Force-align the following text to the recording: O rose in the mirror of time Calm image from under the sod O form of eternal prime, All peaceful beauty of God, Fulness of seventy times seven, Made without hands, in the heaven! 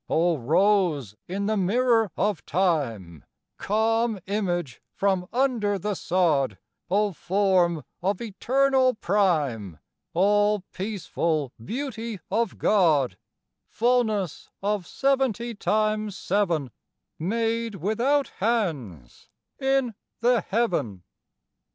O 0.09 0.35
rose 0.35 1.13
in 1.27 1.45
the 1.45 1.55
mirror 1.55 2.09
of 2.17 2.43
time 2.47 3.23
Calm 3.59 4.19
image 4.25 4.81
from 4.95 5.27
under 5.31 5.77
the 5.77 5.93
sod 5.93 6.57
O 6.89 7.11
form 7.13 7.83
of 8.01 8.19
eternal 8.19 8.95
prime, 8.95 9.77
All 10.15 10.61
peaceful 10.73 11.53
beauty 11.63 12.19
of 12.31 12.57
God, 12.57 13.15
Fulness 13.67 14.49
of 14.63 14.87
seventy 14.87 15.53
times 15.53 16.17
seven, 16.17 16.71
Made 17.19 17.75
without 17.75 18.29
hands, 18.39 19.29
in 19.59 19.93
the 20.19 20.41
heaven! 20.41 21.03